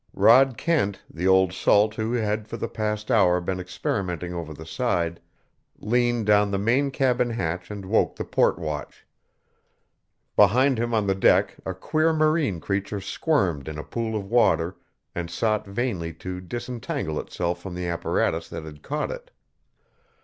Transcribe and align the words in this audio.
Rod 0.15 0.57
Kent, 0.57 0.99
the 1.07 1.27
old 1.27 1.53
salt 1.53 1.93
who 1.93 2.13
had 2.13 2.47
for 2.47 2.57
the 2.57 2.67
past 2.67 3.11
hour 3.11 3.39
been 3.39 3.59
experimenting 3.59 4.33
over 4.33 4.51
the 4.51 4.65
side, 4.65 5.19
leaned 5.77 6.25
down 6.25 6.49
the 6.49 6.57
main 6.57 6.89
cabin 6.89 7.29
hatch 7.29 7.69
and 7.69 7.85
woke 7.85 8.15
the 8.15 8.25
port 8.25 8.57
watch. 8.57 9.05
Behind 10.35 10.79
him 10.79 10.91
on 10.95 11.05
the 11.05 11.13
deck 11.13 11.55
a 11.67 11.75
queer 11.75 12.13
marine 12.13 12.59
creature 12.59 12.99
squirmed 12.99 13.67
in 13.67 13.77
a 13.77 13.83
pool 13.83 14.15
of 14.15 14.25
water 14.25 14.75
and 15.13 15.29
sought 15.29 15.67
vainly 15.67 16.13
to 16.15 16.41
disentangle 16.41 17.19
itself 17.19 17.61
from 17.61 17.75
the 17.75 17.85
apparatus 17.85 18.49
that 18.49 18.63
had 18.63 18.81
caught 18.81 19.11
it. 19.11 19.29